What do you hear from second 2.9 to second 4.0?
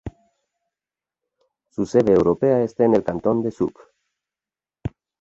el cantón de Zug.